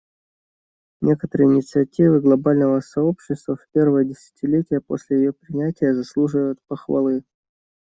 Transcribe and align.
Некоторые 1.03 1.51
инициативы 1.51 2.21
глобального 2.21 2.79
сообщества 2.79 3.55
в 3.55 3.67
первое 3.71 4.03
десятилетие 4.03 4.81
после 4.81 5.17
ее 5.17 5.31
принятия 5.33 5.93
заслуживают 5.93 6.57
похвалы. 6.67 7.21